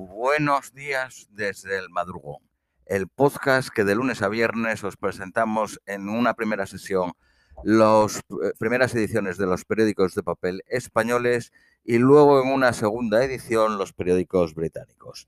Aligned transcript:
Buenos 0.00 0.72
días 0.74 1.26
desde 1.32 1.76
el 1.76 1.90
madrugón, 1.90 2.36
el 2.86 3.08
podcast 3.08 3.68
que 3.68 3.82
de 3.82 3.96
lunes 3.96 4.22
a 4.22 4.28
viernes 4.28 4.84
os 4.84 4.96
presentamos 4.96 5.80
en 5.86 6.08
una 6.08 6.34
primera 6.34 6.66
sesión 6.66 7.14
las 7.64 8.18
eh, 8.18 8.52
primeras 8.60 8.94
ediciones 8.94 9.38
de 9.38 9.46
los 9.46 9.64
periódicos 9.64 10.14
de 10.14 10.22
papel 10.22 10.62
españoles 10.68 11.50
y 11.82 11.98
luego 11.98 12.40
en 12.40 12.52
una 12.52 12.72
segunda 12.74 13.24
edición 13.24 13.76
los 13.76 13.92
periódicos 13.92 14.54
británicos. 14.54 15.26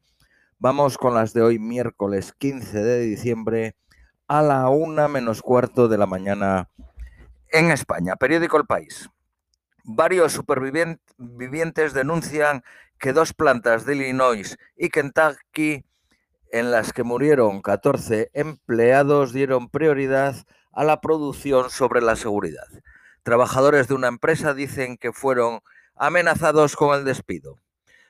Vamos 0.61 0.98
con 0.98 1.14
las 1.14 1.32
de 1.32 1.43
hoy, 1.43 1.59
miércoles 1.59 2.32
15 2.39 2.79
de 2.79 3.00
diciembre, 3.00 3.75
a 4.29 4.41
la 4.41 4.68
una 4.68 5.09
menos 5.09 5.43
cuarto 5.43 5.89
de 5.89 5.98
la 5.98 6.07
mañana 6.07 6.68
en 7.48 7.73
España. 7.73 8.14
Periódico 8.14 8.57
El 8.57 8.66
País. 8.66 9.11
Varios 9.82 10.32
supervivientes 10.32 11.93
denuncian 11.93 12.62
que 13.01 13.14
dos 13.14 13.32
plantas 13.32 13.87
de 13.87 13.96
Illinois 13.96 14.57
y 14.77 14.91
Kentucky, 14.91 15.85
en 16.53 16.71
las 16.71 16.93
que 16.93 17.03
murieron 17.03 17.63
14 17.63 18.31
empleados, 18.35 19.32
dieron 19.32 19.71
prioridad 19.71 20.36
a 20.72 20.85
la 20.85 21.00
producción 21.00 21.71
sobre 21.71 22.03
la 22.03 22.14
seguridad. 22.14 22.67
Trabajadores 23.22 23.89
de 23.89 23.94
una 23.94 24.08
empresa 24.08 24.55
dicen 24.55 24.99
que 24.99 25.13
fueron 25.13 25.61
amenazados 25.96 26.77
con 26.77 26.96
el 26.96 27.05
despido. 27.05 27.57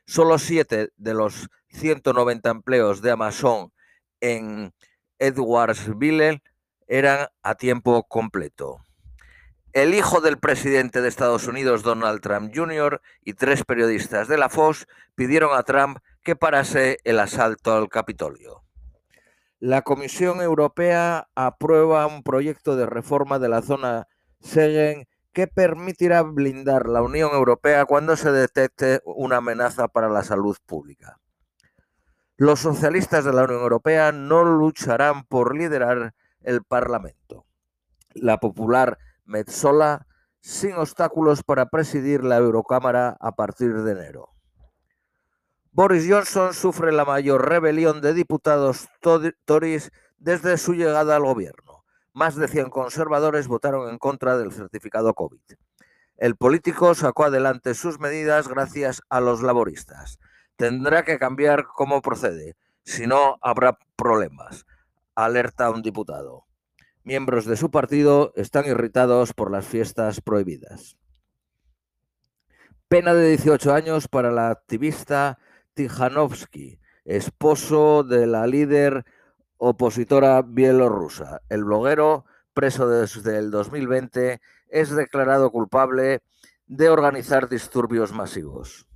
Solo 0.06 0.38
siete 0.38 0.90
de 0.96 1.14
los 1.14 1.48
190 1.68 2.50
empleos 2.50 3.00
de 3.00 3.12
Amazon 3.12 3.72
en 4.20 4.74
Edwardsville 5.20 6.42
eran 6.88 7.28
a 7.42 7.54
tiempo 7.54 8.02
completo. 8.08 8.84
El 9.72 9.94
hijo 9.94 10.20
del 10.20 10.38
presidente 10.38 11.00
de 11.00 11.08
Estados 11.08 11.46
Unidos, 11.46 11.84
Donald 11.84 12.20
Trump 12.20 12.50
Jr., 12.52 13.00
y 13.24 13.34
tres 13.34 13.64
periodistas 13.64 14.26
de 14.26 14.36
la 14.36 14.48
Fox 14.48 14.88
pidieron 15.14 15.56
a 15.56 15.62
Trump 15.62 15.98
que 16.24 16.34
parase 16.34 16.98
el 17.04 17.20
asalto 17.20 17.72
al 17.72 17.88
Capitolio. 17.88 18.64
La 19.60 19.82
Comisión 19.82 20.40
Europea 20.40 21.28
aprueba 21.36 22.06
un 22.08 22.24
proyecto 22.24 22.74
de 22.74 22.86
reforma 22.86 23.38
de 23.38 23.48
la 23.48 23.62
zona 23.62 24.08
Schengen 24.42 25.06
que 25.32 25.46
permitirá 25.46 26.22
blindar 26.22 26.88
la 26.88 27.02
Unión 27.02 27.30
Europea 27.32 27.84
cuando 27.84 28.16
se 28.16 28.32
detecte 28.32 29.00
una 29.04 29.36
amenaza 29.36 29.86
para 29.86 30.08
la 30.08 30.24
salud 30.24 30.56
pública. 30.66 31.20
Los 32.36 32.58
socialistas 32.58 33.24
de 33.24 33.32
la 33.32 33.44
Unión 33.44 33.60
Europea 33.60 34.10
no 34.10 34.42
lucharán 34.42 35.22
por 35.24 35.56
liderar 35.56 36.14
el 36.40 36.64
Parlamento. 36.64 37.46
La 38.14 38.40
popular 38.40 38.98
Metzola 39.30 40.08
sin 40.40 40.74
obstáculos 40.74 41.44
para 41.44 41.66
presidir 41.66 42.24
la 42.24 42.38
Eurocámara 42.38 43.16
a 43.20 43.30
partir 43.30 43.72
de 43.72 43.92
enero. 43.92 44.30
Boris 45.70 46.04
Johnson 46.08 46.52
sufre 46.52 46.90
la 46.90 47.04
mayor 47.04 47.48
rebelión 47.48 48.00
de 48.00 48.12
diputados 48.12 48.88
Tories 49.44 49.92
desde 50.18 50.58
su 50.58 50.74
llegada 50.74 51.14
al 51.14 51.22
gobierno. 51.22 51.84
Más 52.12 52.34
de 52.34 52.48
100 52.48 52.70
conservadores 52.70 53.46
votaron 53.46 53.88
en 53.88 53.98
contra 53.98 54.36
del 54.36 54.50
certificado 54.50 55.14
COVID. 55.14 55.38
El 56.16 56.34
político 56.34 56.96
sacó 56.96 57.26
adelante 57.26 57.74
sus 57.74 58.00
medidas 58.00 58.48
gracias 58.48 59.00
a 59.10 59.20
los 59.20 59.42
laboristas. 59.42 60.18
Tendrá 60.56 61.04
que 61.04 61.20
cambiar 61.20 61.66
cómo 61.66 62.02
procede, 62.02 62.56
si 62.82 63.06
no 63.06 63.38
habrá 63.42 63.78
problemas, 63.94 64.66
alerta 65.14 65.70
un 65.70 65.82
diputado 65.82 66.49
miembros 67.10 67.44
de 67.44 67.56
su 67.56 67.72
partido 67.72 68.32
están 68.36 68.66
irritados 68.66 69.32
por 69.32 69.50
las 69.50 69.66
fiestas 69.66 70.20
prohibidas. 70.20 70.96
Pena 72.86 73.14
de 73.14 73.30
18 73.30 73.74
años 73.74 74.06
para 74.06 74.30
la 74.30 74.50
activista 74.50 75.40
Tijanovsky, 75.74 76.78
esposo 77.04 78.04
de 78.04 78.28
la 78.28 78.46
líder 78.46 79.04
opositora 79.56 80.40
bielorrusa. 80.42 81.40
El 81.48 81.64
bloguero, 81.64 82.26
preso 82.54 82.88
desde 82.88 83.38
el 83.38 83.50
2020, 83.50 84.40
es 84.68 84.90
declarado 84.90 85.50
culpable 85.50 86.22
de 86.68 86.90
organizar 86.90 87.48
disturbios 87.48 88.12
masivos. 88.12 88.86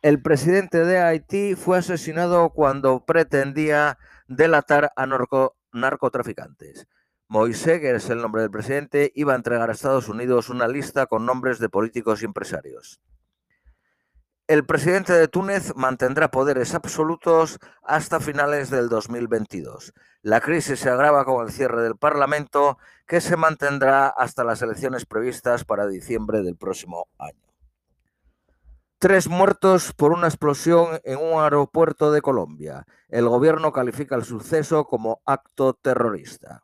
El 0.00 0.22
presidente 0.22 0.82
de 0.86 1.00
Haití 1.00 1.56
fue 1.56 1.76
asesinado 1.76 2.54
cuando 2.54 3.04
pretendía 3.04 3.98
delatar 4.28 4.92
a, 4.96 5.04
norco 5.04 5.56
narcotraficantes. 5.76 6.88
Moisés, 7.28 7.80
que 7.80 7.94
es 7.94 8.10
el 8.10 8.22
nombre 8.22 8.42
del 8.42 8.50
presidente, 8.50 9.12
iba 9.14 9.32
a 9.32 9.36
entregar 9.36 9.68
a 9.68 9.72
Estados 9.72 10.08
Unidos 10.08 10.48
una 10.48 10.68
lista 10.68 11.06
con 11.06 11.26
nombres 11.26 11.58
de 11.58 11.68
políticos 11.68 12.22
y 12.22 12.24
empresarios. 12.24 13.00
El 14.48 14.64
presidente 14.64 15.12
de 15.12 15.26
Túnez 15.26 15.74
mantendrá 15.74 16.30
poderes 16.30 16.74
absolutos 16.76 17.58
hasta 17.82 18.20
finales 18.20 18.70
del 18.70 18.88
2022. 18.88 19.92
La 20.22 20.40
crisis 20.40 20.78
se 20.78 20.88
agrava 20.88 21.24
con 21.24 21.44
el 21.44 21.52
cierre 21.52 21.82
del 21.82 21.96
Parlamento, 21.96 22.78
que 23.08 23.20
se 23.20 23.36
mantendrá 23.36 24.06
hasta 24.06 24.44
las 24.44 24.62
elecciones 24.62 25.04
previstas 25.04 25.64
para 25.64 25.88
diciembre 25.88 26.42
del 26.42 26.56
próximo 26.56 27.08
año. 27.18 27.45
Tres 28.98 29.28
muertos 29.28 29.92
por 29.92 30.12
una 30.12 30.26
explosión 30.26 31.00
en 31.04 31.18
un 31.18 31.38
aeropuerto 31.42 32.12
de 32.12 32.22
Colombia. 32.22 32.86
El 33.10 33.28
gobierno 33.28 33.70
califica 33.70 34.16
el 34.16 34.24
suceso 34.24 34.86
como 34.86 35.20
acto 35.26 35.74
terrorista. 35.74 36.62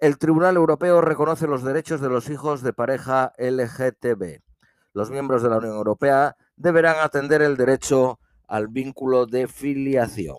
El 0.00 0.18
Tribunal 0.18 0.56
Europeo 0.56 1.00
reconoce 1.00 1.46
los 1.46 1.62
derechos 1.62 2.00
de 2.00 2.08
los 2.08 2.28
hijos 2.28 2.62
de 2.62 2.72
pareja 2.72 3.32
LGTB. 3.38 4.40
Los 4.92 5.12
miembros 5.12 5.44
de 5.44 5.50
la 5.50 5.58
Unión 5.58 5.76
Europea 5.76 6.36
deberán 6.56 6.96
atender 6.98 7.40
el 7.40 7.56
derecho 7.56 8.18
al 8.48 8.66
vínculo 8.66 9.26
de 9.26 9.46
filiación. 9.46 10.38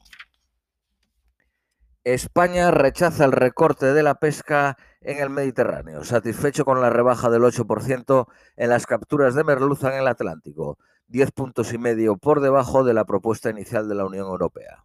España 2.03 2.71
rechaza 2.71 3.25
el 3.25 3.31
recorte 3.31 3.93
de 3.93 4.01
la 4.01 4.15
pesca 4.15 4.75
en 5.01 5.19
el 5.19 5.29
Mediterráneo, 5.29 6.03
satisfecho 6.03 6.65
con 6.65 6.81
la 6.81 6.89
rebaja 6.89 7.29
del 7.29 7.43
8% 7.43 8.27
en 8.55 8.69
las 8.69 8.87
capturas 8.87 9.35
de 9.35 9.43
merluza 9.43 9.93
en 9.93 10.01
el 10.01 10.07
Atlántico, 10.07 10.79
10 11.09 11.31
puntos 11.31 11.73
y 11.73 11.77
medio 11.77 12.17
por 12.17 12.41
debajo 12.41 12.83
de 12.83 12.95
la 12.95 13.05
propuesta 13.05 13.51
inicial 13.51 13.87
de 13.87 13.93
la 13.93 14.05
Unión 14.05 14.25
Europea. 14.25 14.83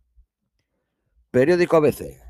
Periódico 1.31 1.79
ABC. 1.79 2.21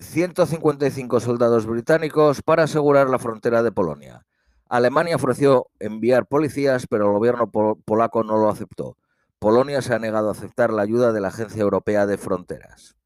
155 0.00 1.20
soldados 1.20 1.66
británicos 1.66 2.40
para 2.40 2.62
asegurar 2.62 3.10
la 3.10 3.18
frontera 3.18 3.62
de 3.62 3.72
Polonia. 3.72 4.24
Alemania 4.70 5.16
ofreció 5.16 5.66
enviar 5.78 6.26
policías, 6.26 6.86
pero 6.86 7.06
el 7.06 7.12
gobierno 7.12 7.50
polaco 7.50 8.24
no 8.24 8.38
lo 8.38 8.48
aceptó. 8.48 8.96
Polonia 9.38 9.82
se 9.82 9.94
ha 9.94 9.98
negado 9.98 10.28
a 10.28 10.32
aceptar 10.32 10.72
la 10.72 10.82
ayuda 10.82 11.12
de 11.12 11.20
la 11.20 11.28
Agencia 11.28 11.62
Europea 11.62 12.06
de 12.06 12.16
Fronteras. 12.16 12.97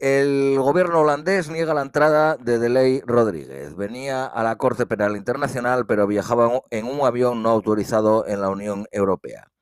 El 0.00 0.58
gobierno 0.58 1.00
holandés 1.00 1.48
niega 1.48 1.72
la 1.72 1.82
entrada 1.82 2.36
de 2.36 2.58
Deley 2.58 3.00
Rodríguez. 3.06 3.76
Venía 3.76 4.26
a 4.26 4.42
la 4.42 4.56
Corte 4.56 4.86
Penal 4.86 5.16
Internacional, 5.16 5.86
pero 5.86 6.08
viajaba 6.08 6.62
en 6.70 6.86
un 6.86 7.06
avión 7.06 7.42
no 7.42 7.50
autorizado 7.50 8.26
en 8.26 8.40
la 8.40 8.50
Unión 8.50 8.86
Europea. 8.90 9.52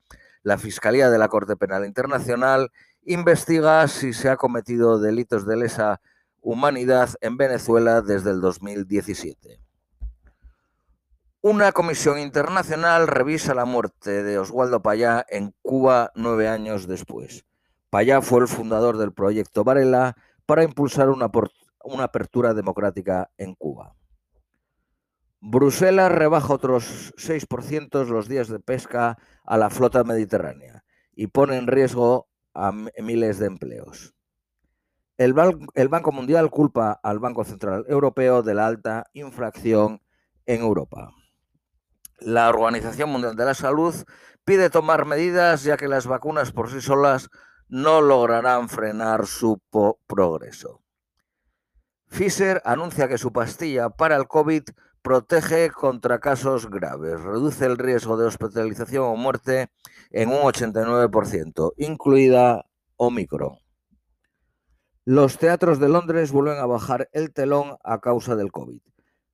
La 0.41 0.57
Fiscalía 0.57 1.11
de 1.11 1.19
la 1.19 1.29
Corte 1.29 1.55
Penal 1.55 1.85
Internacional 1.85 2.71
investiga 3.03 3.87
si 3.87 4.11
se 4.11 4.29
ha 4.29 4.35
cometido 4.35 4.99
delitos 4.99 5.45
de 5.45 5.57
lesa 5.57 6.01
humanidad 6.41 7.09
en 7.21 7.37
Venezuela 7.37 8.01
desde 8.01 8.31
el 8.31 8.41
2017. 8.41 9.59
Una 11.41 11.71
comisión 11.71 12.19
internacional 12.19 13.07
revisa 13.07 13.53
la 13.53 13.65
muerte 13.65 14.23
de 14.23 14.39
Oswaldo 14.39 14.81
Payá 14.81 15.25
en 15.29 15.53
Cuba 15.61 16.11
nueve 16.15 16.47
años 16.47 16.87
después. 16.87 17.45
Payá 17.93 18.23
fue 18.23 18.39
el 18.39 18.47
fundador 18.47 18.97
del 18.97 19.13
proyecto 19.13 19.63
Varela 19.63 20.15
para 20.47 20.63
impulsar 20.63 21.09
una, 21.09 21.29
apertura 22.03 22.55
democrática 22.55 23.29
en 23.37 23.53
Cuba. 23.53 23.93
Bruselas 25.39 26.11
rebaja 26.11 26.55
otros 26.55 27.13
6% 27.17 28.03
los 28.07 28.27
días 28.27 28.47
de 28.47 28.57
pesca 28.59 29.19
a 29.45 29.57
la 29.59 29.69
flota 29.69 30.03
mediterránea 30.03 30.83
y 31.13 31.27
pone 31.27 31.55
en 31.55 31.67
riesgo 31.67 32.27
a 32.55 32.71
miles 32.71 33.37
de 33.37 33.45
empleos. 33.45 34.15
El, 35.19 35.33
Banco 35.33 36.11
Mundial 36.11 36.49
culpa 36.49 36.99
al 37.03 37.19
Banco 37.19 37.43
Central 37.43 37.85
Europeo 37.87 38.41
de 38.41 38.55
la 38.55 38.65
alta 38.65 39.05
infracción 39.13 40.01
en 40.47 40.61
Europa. 40.61 41.11
La 42.17 42.49
Organización 42.49 43.11
Mundial 43.11 43.35
de 43.35 43.45
la 43.45 43.53
Salud 43.53 43.93
pide 44.45 44.71
tomar 44.71 45.05
medidas 45.05 45.63
ya 45.63 45.77
que 45.77 45.87
las 45.87 46.07
vacunas 46.07 46.51
por 46.51 46.71
sí 46.71 46.81
solas 46.81 47.29
no 47.73 48.01
lograrán 48.01 48.69
frenar 48.69 49.25
su 49.25 49.59
progreso. 50.05 50.83
Pfizer 52.07 52.61
anuncia 52.65 53.07
que 53.07 53.17
su 53.17 53.33
pastilla 53.33 53.89
para 53.89 54.15
el 54.15 54.27
COVID 54.27 54.61
protege 55.01 55.71
contra 55.71 56.19
casos 56.19 56.69
graves, 56.69 57.19
reduce 57.19 57.65
el 57.65 57.79
riesgo 57.79 58.15
de 58.15 58.27
hospitalización 58.27 59.05
o 59.05 59.15
muerte 59.15 59.71
en 60.11 60.29
un 60.29 60.43
89%, 60.43 61.73
incluida 61.77 62.67
Omicron. 62.95 63.57
Los 65.03 65.39
teatros 65.39 65.79
de 65.79 65.89
Londres 65.89 66.31
vuelven 66.31 66.59
a 66.59 66.67
bajar 66.67 67.09
el 67.11 67.33
telón 67.33 67.77
a 67.83 68.01
causa 68.01 68.35
del 68.35 68.51
COVID. 68.51 68.81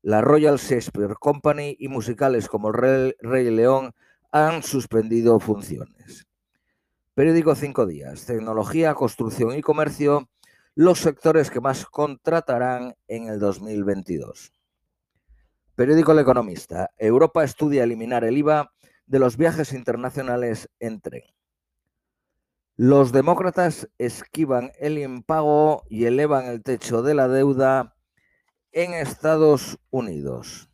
La 0.02 0.22
Royal 0.22 0.56
Shakespeare 0.56 1.16
Company 1.20 1.76
y 1.78 1.90
musicales 1.90 2.48
como 2.48 2.70
el 2.70 2.74
Rey, 2.74 3.16
Rey 3.20 3.50
León 3.50 3.92
han 4.32 4.64
suspendido 4.64 5.42
funciones. 5.42 6.29
Periódico 7.20 7.54
Cinco 7.54 7.86
Días, 7.86 8.26
Tecnología, 8.26 8.94
Construcción 8.94 9.54
y 9.54 9.62
Comercio, 9.62 10.30
los 10.74 11.00
sectores 11.00 11.52
que 11.52 11.60
más 11.60 11.86
contratarán 11.86 12.96
en 13.10 13.28
el 13.28 13.40
2022. 13.40 14.54
Periódico 15.76 16.14
El 16.14 16.20
Economista, 16.20 16.92
Europa 16.98 17.44
estudia 17.44 17.84
eliminar 17.84 18.24
el 18.24 18.38
IVA 18.38 18.72
de 19.06 19.20
los 19.20 19.36
viajes 19.36 19.74
internacionales 19.74 20.70
en 20.80 21.02
tren. 21.02 21.24
Los 22.78 23.12
demócratas 23.12 23.90
esquivan 23.98 24.72
el 24.80 24.98
impago 24.98 25.84
y 25.90 26.06
elevan 26.06 26.46
el 26.46 26.64
techo 26.64 27.02
de 27.02 27.16
la 27.16 27.28
deuda 27.28 27.98
en 28.72 28.94
Estados 28.94 29.78
Unidos. 29.90 30.70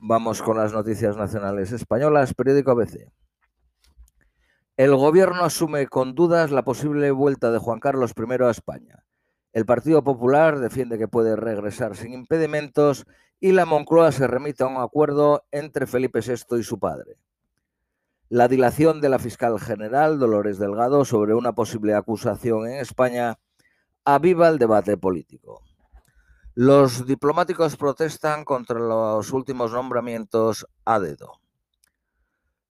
Vamos 0.00 0.42
con 0.42 0.58
las 0.58 0.74
noticias 0.74 1.16
nacionales 1.16 1.72
españolas, 1.72 2.34
periódico 2.34 2.72
ABC. 2.72 3.10
El 4.78 4.96
gobierno 4.96 5.44
asume 5.44 5.86
con 5.86 6.14
dudas 6.14 6.50
la 6.50 6.64
posible 6.64 7.10
vuelta 7.10 7.50
de 7.50 7.58
Juan 7.58 7.78
Carlos 7.78 8.14
I 8.16 8.42
a 8.42 8.50
España. 8.50 9.04
El 9.52 9.66
Partido 9.66 10.02
Popular 10.02 10.60
defiende 10.60 10.96
que 10.96 11.08
puede 11.08 11.36
regresar 11.36 11.94
sin 11.94 12.14
impedimentos 12.14 13.04
y 13.38 13.52
la 13.52 13.66
Moncloa 13.66 14.12
se 14.12 14.26
remite 14.26 14.64
a 14.64 14.68
un 14.68 14.78
acuerdo 14.78 15.44
entre 15.50 15.86
Felipe 15.86 16.20
VI 16.20 16.58
y 16.58 16.62
su 16.62 16.78
padre. 16.78 17.18
La 18.30 18.48
dilación 18.48 19.02
de 19.02 19.10
la 19.10 19.18
fiscal 19.18 19.60
general 19.60 20.18
Dolores 20.18 20.58
Delgado 20.58 21.04
sobre 21.04 21.34
una 21.34 21.52
posible 21.52 21.94
acusación 21.94 22.66
en 22.66 22.76
España 22.76 23.38
aviva 24.06 24.48
el 24.48 24.58
debate 24.58 24.96
político. 24.96 25.60
Los 26.54 27.06
diplomáticos 27.06 27.76
protestan 27.76 28.46
contra 28.46 28.80
los 28.80 29.34
últimos 29.34 29.72
nombramientos 29.72 30.66
a 30.86 30.98
dedo. 30.98 31.41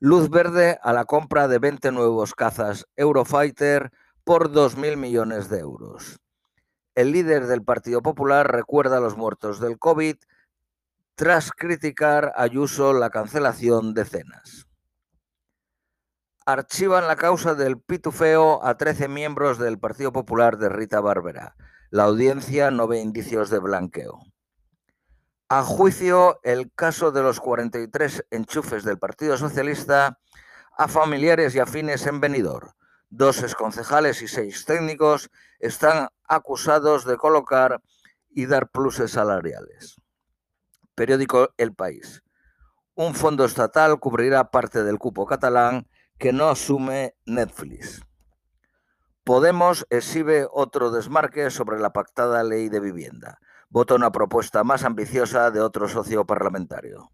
Luz 0.04 0.30
verde 0.30 0.80
a 0.82 0.92
la 0.92 1.04
compra 1.04 1.46
de 1.46 1.60
20 1.60 1.92
nuevos 1.92 2.34
cazas 2.34 2.88
Eurofighter 2.96 3.92
por 4.24 4.50
2.000 4.50 4.96
millones 4.96 5.48
de 5.48 5.60
euros. 5.60 6.18
El 6.96 7.12
líder 7.12 7.46
del 7.46 7.62
Partido 7.62 8.02
Popular 8.02 8.50
recuerda 8.50 8.96
a 8.96 9.00
los 9.00 9.16
muertos 9.16 9.60
del 9.60 9.78
COVID 9.78 10.16
tras 11.14 11.52
criticar 11.52 12.32
a 12.34 12.42
Ayuso 12.42 12.92
la 12.92 13.10
cancelación 13.10 13.94
de 13.94 14.04
cenas. 14.04 14.66
Archivan 16.46 17.06
la 17.06 17.14
causa 17.14 17.54
del 17.54 17.78
pitufeo 17.78 18.66
a 18.66 18.76
13 18.76 19.06
miembros 19.06 19.58
del 19.58 19.78
Partido 19.78 20.10
Popular 20.10 20.58
de 20.58 20.68
Rita 20.68 21.00
Bárbara. 21.00 21.54
La 21.90 22.02
audiencia 22.02 22.72
no 22.72 22.88
ve 22.88 23.00
indicios 23.00 23.50
de 23.50 23.60
blanqueo. 23.60 24.18
A 25.54 25.62
juicio, 25.64 26.40
el 26.44 26.72
caso 26.72 27.12
de 27.12 27.22
los 27.22 27.38
43 27.38 28.24
enchufes 28.30 28.84
del 28.84 28.98
Partido 28.98 29.36
Socialista 29.36 30.18
a 30.78 30.88
familiares 30.88 31.54
y 31.54 31.58
afines 31.58 32.06
en 32.06 32.22
Benidorm. 32.22 32.70
Dos 33.10 33.42
exconcejales 33.42 34.22
y 34.22 34.28
seis 34.28 34.64
técnicos 34.64 35.30
están 35.58 36.08
acusados 36.26 37.04
de 37.04 37.18
colocar 37.18 37.82
y 38.30 38.46
dar 38.46 38.70
pluses 38.70 39.10
salariales. 39.10 39.96
Periódico 40.94 41.50
El 41.58 41.74
País. 41.74 42.22
Un 42.94 43.14
fondo 43.14 43.44
estatal 43.44 44.00
cubrirá 44.00 44.50
parte 44.50 44.82
del 44.82 44.98
cupo 44.98 45.26
catalán 45.26 45.86
que 46.16 46.32
no 46.32 46.48
asume 46.48 47.14
Netflix. 47.26 48.00
Podemos 49.22 49.86
exhibe 49.90 50.46
otro 50.50 50.90
desmarque 50.90 51.50
sobre 51.50 51.78
la 51.78 51.92
pactada 51.92 52.42
ley 52.42 52.70
de 52.70 52.80
vivienda. 52.80 53.38
Vota 53.72 53.94
una 53.94 54.12
propuesta 54.12 54.64
más 54.64 54.84
ambiciosa 54.84 55.50
de 55.50 55.62
otro 55.62 55.88
socio 55.88 56.26
parlamentario. 56.26 57.10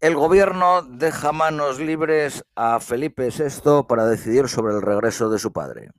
El 0.00 0.14
gobierno 0.14 0.80
deja 0.80 1.32
manos 1.32 1.78
libres 1.78 2.46
a 2.54 2.80
Felipe 2.80 3.28
VI 3.28 3.82
para 3.86 4.06
decidir 4.06 4.48
sobre 4.48 4.72
el 4.72 4.80
regreso 4.80 5.28
de 5.28 5.38
su 5.38 5.52
padre. 5.52 5.90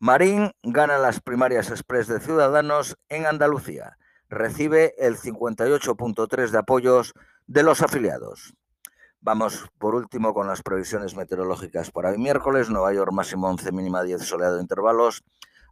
Marín 0.00 0.50
gana 0.64 0.98
las 0.98 1.20
primarias 1.20 1.70
express 1.70 2.08
de 2.08 2.18
Ciudadanos 2.18 2.96
en 3.08 3.26
Andalucía. 3.26 3.96
Recibe 4.28 4.96
el 4.98 5.16
58.3 5.16 6.50
de 6.50 6.58
apoyos 6.58 7.14
de 7.46 7.62
los 7.62 7.80
afiliados. 7.80 8.54
Vamos 9.20 9.68
por 9.78 9.94
último 9.94 10.34
con 10.34 10.48
las 10.48 10.64
previsiones 10.64 11.14
meteorológicas 11.14 11.92
para 11.92 12.10
hoy 12.10 12.18
miércoles. 12.18 12.70
Nueva 12.70 12.92
York 12.92 13.12
máximo 13.12 13.48
11, 13.48 13.70
mínima 13.70 14.02
10, 14.02 14.20
soleado 14.22 14.60
intervalos. 14.60 15.22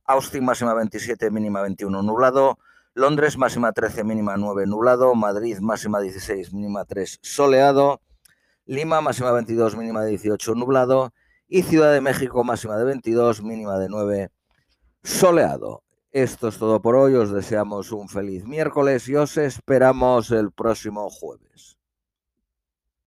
Austin 0.07 0.45
máxima 0.45 0.75
27, 0.75 1.31
mínima 1.31 1.63
21, 1.63 2.03
nublado. 2.03 2.59
Londres 2.95 3.39
máxima 3.39 3.73
13, 3.73 4.05
mínima 4.05 4.37
9, 4.37 4.67
nublado. 4.67 5.15
Madrid 5.15 5.59
máxima 5.61 6.01
16, 6.01 6.53
mínima 6.53 6.85
3, 6.85 7.19
soleado. 7.23 8.01
Lima 8.67 9.01
máxima 9.01 9.33
22, 9.33 9.77
mínima 9.77 10.05
18, 10.05 10.55
nublado. 10.55 11.13
Y 11.49 11.63
Ciudad 11.63 11.93
de 11.93 12.01
México 12.01 12.45
máxima 12.45 12.77
de 12.77 12.85
22, 12.85 13.43
mínima 13.43 13.79
de 13.79 13.89
9, 13.89 14.31
soleado. 15.03 15.83
Esto 16.11 16.49
es 16.49 16.59
todo 16.59 16.81
por 16.81 16.97
hoy. 16.97 17.15
Os 17.15 17.33
deseamos 17.33 17.91
un 17.91 18.09
feliz 18.09 18.45
miércoles 18.45 19.09
y 19.09 19.17
os 19.17 19.37
esperamos 19.37 20.31
el 20.31 20.53
próximo 20.53 21.09
jueves. 21.11 21.79